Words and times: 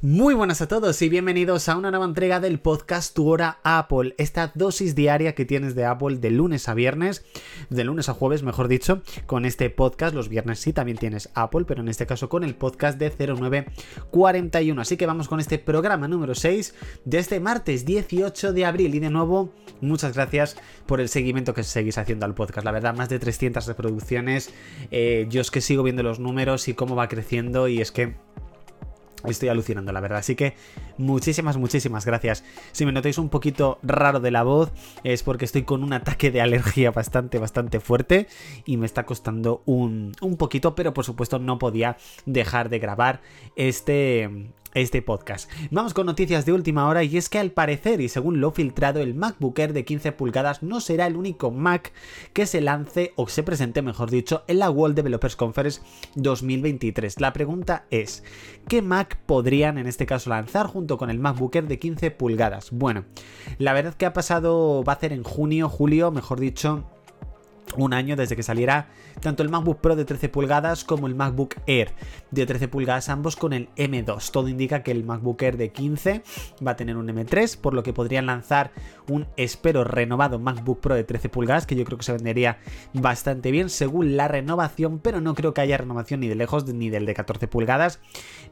Muy 0.00 0.34
buenas 0.34 0.60
a 0.60 0.68
todos 0.68 1.02
y 1.02 1.08
bienvenidos 1.08 1.68
a 1.68 1.76
una 1.76 1.90
nueva 1.90 2.04
entrega 2.04 2.38
del 2.38 2.60
podcast 2.60 3.16
Tu 3.16 3.28
Hora 3.28 3.58
Apple, 3.64 4.14
esta 4.16 4.52
dosis 4.54 4.94
diaria 4.94 5.34
que 5.34 5.44
tienes 5.44 5.74
de 5.74 5.86
Apple 5.86 6.18
de 6.18 6.30
lunes 6.30 6.68
a 6.68 6.74
viernes, 6.74 7.24
de 7.68 7.82
lunes 7.82 8.08
a 8.08 8.14
jueves 8.14 8.44
mejor 8.44 8.68
dicho, 8.68 9.02
con 9.26 9.44
este 9.44 9.70
podcast, 9.70 10.14
los 10.14 10.28
viernes 10.28 10.60
sí 10.60 10.72
también 10.72 10.98
tienes 10.98 11.30
Apple, 11.34 11.64
pero 11.66 11.80
en 11.80 11.88
este 11.88 12.06
caso 12.06 12.28
con 12.28 12.44
el 12.44 12.54
podcast 12.54 12.96
de 12.96 13.10
0941, 13.10 14.80
así 14.80 14.96
que 14.96 15.06
vamos 15.06 15.26
con 15.26 15.40
este 15.40 15.58
programa 15.58 16.06
número 16.06 16.36
6 16.36 16.76
de 17.04 17.18
este 17.18 17.40
martes 17.40 17.84
18 17.84 18.52
de 18.52 18.66
abril. 18.66 18.94
Y 18.94 19.00
de 19.00 19.10
nuevo 19.10 19.52
muchas 19.80 20.14
gracias 20.14 20.56
por 20.86 21.00
el 21.00 21.08
seguimiento 21.08 21.54
que 21.54 21.64
seguís 21.64 21.98
haciendo 21.98 22.24
al 22.24 22.36
podcast, 22.36 22.64
la 22.64 22.70
verdad 22.70 22.94
más 22.94 23.08
de 23.08 23.18
300 23.18 23.66
reproducciones, 23.66 24.54
eh, 24.92 25.26
yo 25.28 25.40
es 25.40 25.50
que 25.50 25.60
sigo 25.60 25.82
viendo 25.82 26.04
los 26.04 26.20
números 26.20 26.68
y 26.68 26.74
cómo 26.74 26.94
va 26.94 27.08
creciendo 27.08 27.66
y 27.66 27.80
es 27.80 27.90
que 27.90 28.14
Estoy 29.24 29.48
alucinando, 29.48 29.92
la 29.92 30.00
verdad. 30.00 30.18
Así 30.18 30.36
que 30.36 30.54
muchísimas, 30.96 31.56
muchísimas 31.56 32.06
gracias. 32.06 32.44
Si 32.72 32.86
me 32.86 32.92
notáis 32.92 33.18
un 33.18 33.28
poquito 33.28 33.78
raro 33.82 34.20
de 34.20 34.30
la 34.30 34.42
voz, 34.42 34.72
es 35.04 35.22
porque 35.22 35.44
estoy 35.44 35.62
con 35.62 35.82
un 35.82 35.92
ataque 35.92 36.30
de 36.30 36.40
alergia 36.40 36.90
bastante, 36.90 37.38
bastante 37.38 37.80
fuerte 37.80 38.28
y 38.64 38.76
me 38.76 38.86
está 38.86 39.04
costando 39.04 39.62
un, 39.66 40.12
un 40.20 40.36
poquito, 40.36 40.74
pero 40.74 40.94
por 40.94 41.04
supuesto 41.04 41.38
no 41.38 41.58
podía 41.58 41.96
dejar 42.26 42.68
de 42.68 42.78
grabar 42.78 43.20
este, 43.56 44.50
este 44.74 45.02
podcast. 45.02 45.50
Vamos 45.70 45.94
con 45.94 46.06
noticias 46.06 46.44
de 46.44 46.52
última 46.52 46.88
hora 46.88 47.02
y 47.02 47.16
es 47.16 47.28
que 47.28 47.38
al 47.38 47.50
parecer 47.50 48.00
y 48.00 48.08
según 48.08 48.40
lo 48.40 48.52
filtrado 48.52 49.00
el 49.00 49.14
MacBook 49.14 49.58
Air 49.58 49.72
de 49.72 49.84
15 49.84 50.12
pulgadas 50.12 50.62
no 50.62 50.80
será 50.80 51.06
el 51.06 51.16
único 51.16 51.50
Mac 51.50 51.92
que 52.32 52.46
se 52.46 52.60
lance 52.60 53.12
o 53.16 53.28
se 53.28 53.42
presente 53.42 53.82
mejor 53.82 54.10
dicho 54.10 54.44
en 54.46 54.58
la 54.58 54.70
World 54.70 54.96
Developers 54.96 55.36
Conference 55.36 55.80
2023. 56.16 57.20
La 57.20 57.32
pregunta 57.32 57.86
es, 57.90 58.22
¿qué 58.68 58.82
Mac 58.82 59.07
podrían 59.16 59.78
en 59.78 59.86
este 59.86 60.06
caso 60.06 60.30
lanzar 60.30 60.66
junto 60.66 60.98
con 60.98 61.10
el 61.10 61.18
MacBook 61.18 61.54
Air 61.56 61.66
de 61.66 61.78
15 61.78 62.10
pulgadas? 62.10 62.70
Bueno, 62.70 63.04
la 63.58 63.72
verdad 63.72 63.94
que 63.94 64.06
ha 64.06 64.12
pasado, 64.12 64.82
va 64.84 64.94
a 64.94 65.00
ser 65.00 65.12
en 65.12 65.22
junio, 65.22 65.68
julio, 65.68 66.10
mejor 66.10 66.40
dicho, 66.40 66.84
un 67.76 67.92
año 67.92 68.16
desde 68.16 68.36
que 68.36 68.42
saliera 68.42 68.88
tanto 69.20 69.42
el 69.42 69.48
MacBook 69.48 69.80
Pro 69.80 69.96
de 69.96 70.04
13 70.04 70.28
pulgadas 70.28 70.84
como 70.84 71.06
el 71.06 71.14
MacBook 71.14 71.56
Air 71.66 71.92
de 72.30 72.46
13 72.46 72.68
pulgadas, 72.68 73.08
ambos 73.08 73.36
con 73.36 73.52
el 73.52 73.68
M2. 73.76 74.30
Todo 74.30 74.48
indica 74.48 74.82
que 74.82 74.90
el 74.90 75.04
MacBook 75.04 75.42
Air 75.42 75.56
de 75.56 75.70
15 75.70 76.22
va 76.66 76.72
a 76.72 76.76
tener 76.76 76.96
un 76.96 77.08
M3, 77.08 77.58
por 77.58 77.74
lo 77.74 77.82
que 77.82 77.92
podrían 77.92 78.26
lanzar 78.26 78.70
un, 79.08 79.26
espero, 79.36 79.84
renovado 79.84 80.38
MacBook 80.38 80.80
Pro 80.80 80.94
de 80.94 81.04
13 81.04 81.28
pulgadas, 81.28 81.66
que 81.66 81.76
yo 81.76 81.84
creo 81.84 81.98
que 81.98 82.04
se 82.04 82.12
vendería 82.12 82.58
bastante 82.92 83.50
bien 83.50 83.70
según 83.70 84.16
la 84.16 84.28
renovación, 84.28 84.98
pero 84.98 85.20
no 85.20 85.34
creo 85.34 85.54
que 85.54 85.60
haya 85.60 85.76
renovación 85.76 86.20
ni 86.20 86.28
de 86.28 86.34
lejos 86.34 86.66
ni 86.66 86.90
del 86.90 87.06
de 87.06 87.14
14 87.14 87.48
pulgadas, 87.48 88.00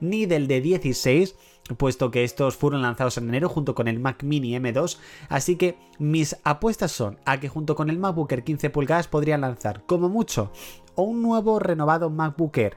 ni 0.01 0.27
del 0.27 0.49
de 0.49 0.61
16 0.61 1.37
puesto 1.77 2.11
que 2.11 2.25
estos 2.25 2.57
fueron 2.57 2.83
lanzados 2.83 3.19
en 3.19 3.29
enero 3.29 3.49
junto 3.49 3.75
con 3.75 3.89
el 3.89 3.99
Mac 3.99 4.23
Mini 4.23 4.53
M2, 4.53 4.99
así 5.29 5.57
que 5.57 5.77
mis 5.99 6.37
apuestas 6.45 6.93
son 6.93 7.19
a 7.25 7.41
que 7.41 7.49
junto 7.49 7.75
con 7.75 7.91
el 7.91 7.99
MacBook 7.99 8.31
Air 8.33 8.45
15 8.45 8.71
pulgadas 8.71 9.09
podrían 9.09 9.41
lanzar 9.41 9.85
como 9.87 10.09
mucho 10.09 10.53
o 10.95 11.03
un 11.03 11.23
nuevo 11.23 11.59
renovado 11.59 12.11
MacBook 12.11 12.57
Air 12.59 12.77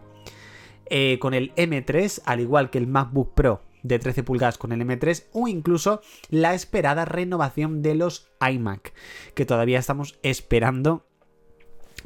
eh, 0.88 1.20
con 1.20 1.34
el 1.34 1.54
M3, 1.56 2.22
al 2.26 2.40
igual 2.40 2.70
que 2.70 2.80
el 2.80 2.88
MacBook 2.88 3.34
Pro 3.34 3.62
de 3.84 4.00
13 4.00 4.24
pulgadas 4.24 4.58
con 4.58 4.72
el 4.72 4.82
M3 4.82 5.26
o 5.34 5.48
incluso 5.48 6.02
la 6.30 6.54
esperada 6.54 7.06
renovación 7.06 7.82
de 7.82 7.96
los 7.96 8.30
iMac, 8.42 8.94
que 9.36 9.46
todavía 9.46 9.80
estamos 9.80 10.20
esperando 10.24 11.06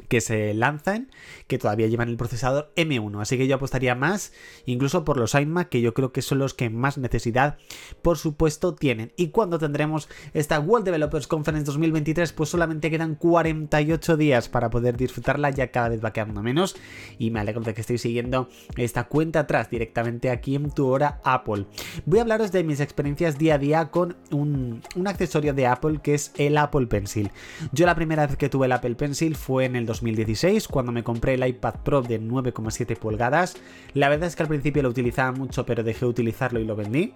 que 0.08 0.20
se 0.20 0.54
lanzan 0.54 1.10
que 1.46 1.58
todavía 1.58 1.86
llevan 1.86 2.08
el 2.08 2.16
procesador 2.16 2.72
M1. 2.76 3.20
Así 3.20 3.36
que 3.38 3.46
yo 3.46 3.56
apostaría 3.56 3.94
más 3.94 4.32
incluso 4.66 5.04
por 5.04 5.16
los 5.16 5.34
iMac 5.34 5.68
que 5.68 5.80
yo 5.80 5.94
creo 5.94 6.12
que 6.12 6.22
son 6.22 6.38
los 6.38 6.54
que 6.54 6.70
más 6.70 6.98
necesidad 6.98 7.58
por 8.02 8.18
supuesto 8.18 8.74
tienen. 8.74 9.12
Y 9.16 9.28
cuando 9.28 9.58
tendremos 9.58 10.08
esta 10.32 10.60
World 10.60 10.84
Developers 10.84 11.26
Conference 11.26 11.64
2023 11.64 12.32
pues 12.32 12.48
solamente 12.48 12.90
quedan 12.90 13.14
48 13.14 14.16
días 14.16 14.48
para 14.48 14.70
poder 14.70 14.96
disfrutarla. 14.96 15.50
Ya 15.50 15.70
cada 15.70 15.88
vez 15.88 16.04
va 16.04 16.12
quedando 16.12 16.42
menos 16.42 16.76
y 17.18 17.30
me 17.30 17.40
alegro 17.40 17.62
de 17.62 17.74
que 17.74 17.80
estéis 17.80 18.02
siguiendo 18.02 18.48
esta 18.76 19.04
cuenta 19.04 19.40
atrás 19.40 19.70
directamente 19.70 20.30
aquí 20.30 20.54
en 20.56 20.70
tu 20.70 20.86
hora 20.86 21.20
Apple. 21.24 21.66
Voy 22.06 22.18
a 22.18 22.22
hablaros 22.22 22.52
de 22.52 22.64
mis 22.64 22.80
experiencias 22.80 23.38
día 23.38 23.54
a 23.54 23.58
día 23.58 23.90
con 23.90 24.16
un, 24.30 24.82
un 24.94 25.06
accesorio 25.06 25.54
de 25.54 25.66
Apple 25.66 26.00
que 26.02 26.14
es 26.14 26.32
el 26.36 26.56
Apple 26.58 26.86
Pencil. 26.86 27.30
Yo 27.72 27.86
la 27.86 27.94
primera 27.94 28.26
vez 28.26 28.36
que 28.36 28.48
tuve 28.48 28.66
el 28.66 28.72
Apple 28.72 28.94
Pencil 28.94 29.36
fue 29.36 29.64
en 29.64 29.76
el 29.76 29.83
2016 29.86 30.68
cuando 30.68 30.92
me 30.92 31.04
compré 31.04 31.34
el 31.34 31.46
iPad 31.46 31.74
Pro 31.84 32.02
de 32.02 32.20
9,7 32.20 32.96
pulgadas. 32.98 33.56
La 33.94 34.08
verdad 34.08 34.28
es 34.28 34.36
que 34.36 34.42
al 34.42 34.48
principio 34.48 34.82
lo 34.82 34.88
utilizaba 34.88 35.32
mucho 35.32 35.66
pero 35.66 35.82
dejé 35.82 36.00
de 36.00 36.10
utilizarlo 36.10 36.60
y 36.60 36.64
lo 36.64 36.76
vendí 36.76 37.14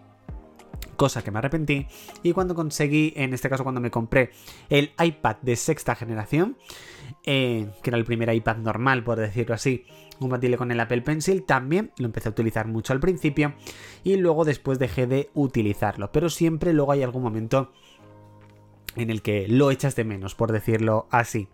cosa 0.99 1.23
que 1.23 1.31
me 1.31 1.39
arrepentí. 1.39 1.87
Y 2.23 2.33
cuando 2.33 2.55
conseguí, 2.55 3.15
en 3.17 3.33
este 3.33 3.49
caso 3.49 3.63
cuando 3.63 3.81
me 3.81 3.91
compré 3.91 4.31
el 4.69 4.93
iPad 4.99 5.37
de 5.43 5.57
sexta 5.57 5.95
generación, 5.95 6.59
eh, 7.25 7.69
que 7.83 7.91
era 7.91 7.97
el 7.97 8.05
primer 8.05 8.35
iPad 8.35 8.59
normal, 8.59 9.05
por 9.05 9.19
decirlo 9.19 9.55
así, 9.55 9.85
compatible 10.19 10.59
con 10.59 10.71
el 10.73 10.81
Apple 10.81 11.03
Pencil, 11.03 11.45
también 11.45 11.93
lo 11.99 12.07
empecé 12.07 12.29
a 12.29 12.33
utilizar 12.33 12.67
mucho 12.67 12.93
al 12.93 13.01
principio 13.01 13.55
y 14.03 14.17
luego 14.17 14.45
después 14.45 14.79
dejé 14.79 15.07
de 15.07 15.31
utilizarlo. 15.35 16.11
Pero 16.13 16.29
siempre 16.29 16.73
luego 16.73 16.93
hay 16.93 17.03
algún 17.03 17.23
momento 17.23 17.73
en 18.99 19.11
el 19.11 19.23
que 19.23 19.47
lo 19.49 19.71
echas 19.71 19.97
de 19.97 20.05
menos, 20.05 20.35
por 20.35 20.53
decirlo 20.53 21.07
así. 21.11 21.49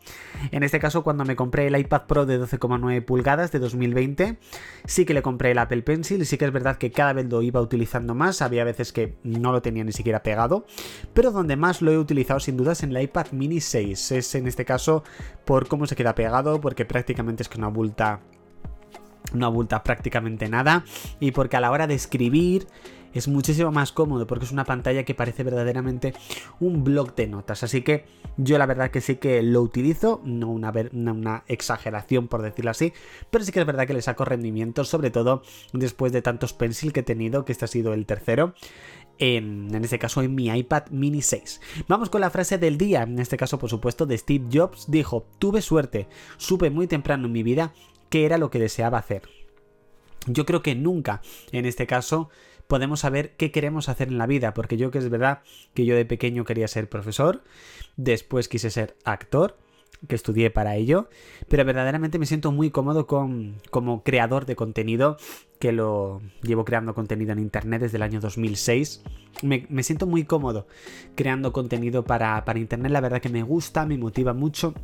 En 0.50 0.62
este 0.62 0.80
caso, 0.80 1.02
cuando 1.02 1.24
me 1.24 1.36
compré 1.36 1.66
el 1.66 1.76
iPad 1.76 2.02
Pro 2.06 2.26
de 2.26 2.40
12,9 2.40 3.04
pulgadas 3.04 3.52
de 3.52 3.58
2020, 3.58 4.38
sí 4.84 5.04
que 5.04 5.14
le 5.14 5.22
compré 5.22 5.52
el 5.52 5.58
Apple 5.58 5.82
Pencil. 5.82 6.22
Y 6.22 6.24
sí 6.24 6.38
que 6.38 6.44
es 6.44 6.52
verdad 6.52 6.76
que 6.76 6.90
cada 6.90 7.12
vez 7.12 7.26
lo 7.26 7.42
iba 7.42 7.60
utilizando 7.60 8.14
más, 8.14 8.42
había 8.42 8.64
veces 8.64 8.92
que 8.92 9.16
no 9.22 9.52
lo 9.52 9.62
tenía 9.62 9.84
ni 9.84 9.92
siquiera 9.92 10.22
pegado, 10.22 10.66
pero 11.12 11.30
donde 11.30 11.56
más 11.56 11.82
lo 11.82 11.92
he 11.92 11.98
utilizado 11.98 12.40
sin 12.40 12.56
dudas 12.56 12.82
en 12.82 12.94
el 12.94 13.02
iPad 13.02 13.26
Mini 13.32 13.60
6, 13.60 14.12
es 14.12 14.34
en 14.34 14.46
este 14.46 14.64
caso 14.64 15.04
por 15.44 15.68
cómo 15.68 15.86
se 15.86 15.96
queda 15.96 16.14
pegado, 16.14 16.60
porque 16.60 16.84
prácticamente 16.84 17.42
es 17.42 17.48
que 17.48 17.58
no 17.58 17.66
abulta 17.66 18.20
no 19.32 19.46
abulta 19.46 19.82
prácticamente 19.82 20.48
nada 20.48 20.84
y 21.18 21.32
porque 21.32 21.56
a 21.56 21.60
la 21.60 21.70
hora 21.70 21.86
de 21.86 21.94
escribir 21.94 22.66
es 23.14 23.28
muchísimo 23.28 23.70
más 23.70 23.92
cómodo 23.92 24.26
porque 24.26 24.44
es 24.44 24.52
una 24.52 24.64
pantalla 24.64 25.04
que 25.04 25.14
parece 25.14 25.44
verdaderamente 25.44 26.14
un 26.60 26.84
blog 26.84 27.14
de 27.14 27.26
notas. 27.28 27.62
Así 27.62 27.82
que 27.82 28.04
yo 28.36 28.58
la 28.58 28.66
verdad 28.66 28.90
que 28.90 29.00
sí 29.00 29.16
que 29.16 29.42
lo 29.42 29.62
utilizo, 29.62 30.20
no 30.24 30.50
una, 30.50 30.72
una, 30.92 31.44
exageración 31.46 32.28
por 32.28 32.42
decirlo 32.42 32.70
así, 32.70 32.92
pero 33.30 33.44
sí 33.44 33.52
que 33.52 33.60
es 33.60 33.66
verdad 33.66 33.86
que 33.86 33.94
le 33.94 34.02
saco 34.02 34.24
rendimiento, 34.24 34.84
sobre 34.84 35.10
todo 35.10 35.42
después 35.72 36.12
de 36.12 36.22
tantos 36.22 36.52
pencil 36.52 36.92
que 36.92 37.00
he 37.00 37.04
tenido, 37.04 37.44
que 37.44 37.52
este 37.52 37.64
ha 37.64 37.68
sido 37.68 37.94
el 37.94 38.06
tercero. 38.06 38.54
En, 39.18 39.72
en, 39.72 39.84
este 39.84 40.00
caso 40.00 40.22
en 40.22 40.34
mi 40.34 40.48
iPad 40.48 40.88
mini 40.90 41.22
6. 41.22 41.60
Vamos 41.86 42.10
con 42.10 42.20
la 42.20 42.30
frase 42.30 42.58
del 42.58 42.76
día, 42.76 43.02
en 43.02 43.20
este 43.20 43.36
caso 43.36 43.60
por 43.60 43.70
supuesto 43.70 44.06
de 44.06 44.18
Steve 44.18 44.46
Jobs, 44.52 44.90
dijo, 44.90 45.24
tuve 45.38 45.62
suerte, 45.62 46.08
supe 46.36 46.68
muy 46.68 46.88
temprano 46.88 47.26
en 47.26 47.32
mi 47.32 47.44
vida 47.44 47.72
qué 48.08 48.26
era 48.26 48.38
lo 48.38 48.50
que 48.50 48.58
deseaba 48.58 48.98
hacer. 48.98 49.22
Yo 50.26 50.46
creo 50.46 50.62
que 50.62 50.74
nunca, 50.74 51.20
en 51.52 51.66
este 51.66 51.86
caso, 51.86 52.30
podemos 52.66 53.00
saber 53.00 53.34
qué 53.36 53.50
queremos 53.50 53.88
hacer 53.88 54.08
en 54.08 54.18
la 54.18 54.26
vida, 54.26 54.54
porque 54.54 54.76
yo 54.76 54.90
que 54.90 54.98
es 54.98 55.08
verdad 55.10 55.40
que 55.74 55.84
yo 55.84 55.94
de 55.94 56.04
pequeño 56.04 56.44
quería 56.44 56.68
ser 56.68 56.88
profesor, 56.88 57.42
después 57.96 58.48
quise 58.48 58.70
ser 58.70 58.96
actor, 59.04 59.56
que 60.08 60.14
estudié 60.14 60.50
para 60.50 60.76
ello, 60.76 61.08
pero 61.48 61.64
verdaderamente 61.64 62.18
me 62.18 62.26
siento 62.26 62.52
muy 62.52 62.70
cómodo 62.70 63.06
con, 63.06 63.54
como 63.70 64.02
creador 64.02 64.46
de 64.46 64.56
contenido, 64.56 65.16
que 65.58 65.72
lo 65.72 66.20
llevo 66.42 66.64
creando 66.64 66.94
contenido 66.94 67.32
en 67.32 67.38
Internet 67.38 67.82
desde 67.82 67.96
el 67.96 68.02
año 68.02 68.20
2006. 68.20 69.02
Me, 69.42 69.82
siento 69.82 70.06
muy 70.06 70.24
cómodo 70.24 70.66
creando 71.14 71.52
contenido 71.52 72.04
para, 72.04 72.44
para 72.44 72.58
Internet, 72.58 72.92
la 72.92 73.00
verdad 73.00 73.20
que 73.20 73.28
me 73.28 73.42
gusta, 73.42 73.86
me 73.86 73.98
motiva 73.98 74.32
mucho 74.32 74.74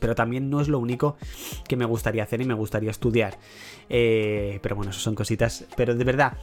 pero 0.00 0.14
también 0.14 0.50
no 0.50 0.60
es 0.60 0.68
lo 0.68 0.78
único 0.78 1.16
que 1.68 1.76
me 1.76 1.84
gustaría 1.84 2.24
hacer 2.24 2.40
y 2.40 2.44
me 2.44 2.54
gustaría 2.54 2.90
estudiar. 2.90 3.38
Eh, 3.88 4.58
pero 4.62 4.74
bueno, 4.74 4.90
eso 4.90 5.00
son 5.00 5.14
cositas. 5.14 5.66
Pero 5.76 5.94
de 5.94 6.04
verdad, 6.04 6.38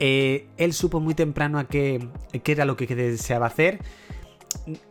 eh, 0.00 0.46
él 0.58 0.72
supo 0.74 1.00
muy 1.00 1.14
temprano 1.14 1.58
a 1.58 1.64
qué, 1.64 2.06
qué 2.42 2.52
era 2.52 2.64
lo 2.64 2.76
que 2.76 2.86
deseaba 2.94 3.46
hacer 3.46 3.80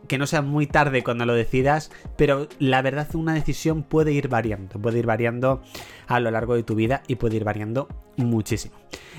que 0.06 0.18
no 0.18 0.26
sea 0.26 0.42
muy 0.42 0.66
tarde 0.66 1.02
cuando 1.02 1.26
lo 1.26 1.34
decidas, 1.34 1.90
pero 2.16 2.48
la 2.58 2.82
verdad 2.82 3.08
una 3.14 3.34
decisión 3.34 3.82
puede 3.82 4.12
ir 4.12 4.28
variando, 4.28 4.80
puede 4.80 4.98
ir 4.98 5.06
variando 5.06 5.62
a 6.06 6.20
lo 6.20 6.30
largo 6.30 6.54
de 6.54 6.62
tu 6.62 6.74
vida 6.74 7.02
y 7.06 7.16
puede 7.16 7.36
ir 7.36 7.44
variando 7.44 7.88
muchísimo. 8.16 8.76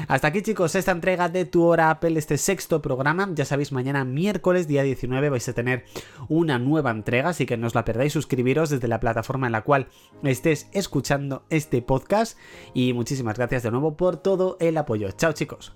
Hasta 0.08 0.28
aquí 0.28 0.42
chicos, 0.42 0.76
esta 0.76 0.92
entrega 0.92 1.30
de 1.30 1.46
Tu 1.46 1.64
Hora 1.64 1.90
Apple, 1.90 2.18
este 2.18 2.38
sexto 2.38 2.82
programa, 2.82 3.30
ya 3.34 3.46
sabéis, 3.46 3.72
mañana 3.72 4.04
miércoles, 4.06 4.68
día 4.68 4.84
19, 4.84 5.30
vais 5.30 5.48
a 5.48 5.54
tener 5.54 5.86
una 6.28 6.60
nueva 6.60 6.92
entrega, 6.92 7.30
así 7.30 7.46
que 7.46 7.58
no 7.58 7.68
os 7.68 7.76
la 7.76 7.86
perdáis, 7.86 8.14
suscribiros 8.14 8.70
desde 8.70 8.88
la 8.88 9.00
plataforma 9.00 9.48
en 9.48 9.54
la 9.54 9.64
cual 9.64 9.88
estés 10.24 10.70
escuchando 10.74 11.44
este 11.50 11.82
podcast 11.82 12.38
y 12.74 12.94
muchísimas 12.94 13.38
gracias 13.38 13.64
de 13.64 13.72
nuevo 13.72 13.96
por 13.96 14.18
todo 14.18 14.58
el 14.60 14.78
apoyo. 14.78 15.12
Chao 15.12 15.34
chicos. 15.34 15.74